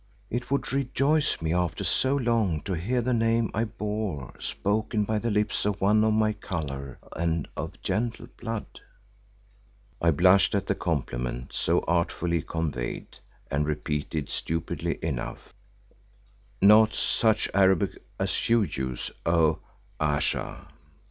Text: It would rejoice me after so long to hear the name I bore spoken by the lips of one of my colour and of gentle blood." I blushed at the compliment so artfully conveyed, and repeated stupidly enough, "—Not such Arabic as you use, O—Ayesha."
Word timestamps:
It 0.31 0.49
would 0.49 0.73
rejoice 0.73 1.39
me 1.43 1.53
after 1.53 1.83
so 1.83 2.15
long 2.15 2.61
to 2.61 2.73
hear 2.73 3.03
the 3.03 3.13
name 3.13 3.51
I 3.53 3.65
bore 3.65 4.33
spoken 4.39 5.03
by 5.03 5.19
the 5.19 5.29
lips 5.29 5.63
of 5.63 5.79
one 5.79 6.03
of 6.03 6.13
my 6.15 6.33
colour 6.33 6.97
and 7.15 7.47
of 7.55 7.79
gentle 7.83 8.25
blood." 8.35 8.81
I 10.01 10.09
blushed 10.09 10.55
at 10.55 10.65
the 10.65 10.73
compliment 10.73 11.53
so 11.53 11.81
artfully 11.81 12.41
conveyed, 12.41 13.19
and 13.51 13.67
repeated 13.67 14.31
stupidly 14.31 14.97
enough, 15.03 15.53
"—Not 16.63 16.95
such 16.95 17.47
Arabic 17.53 17.95
as 18.19 18.49
you 18.49 18.63
use, 18.63 19.11
O—Ayesha." 19.23 20.67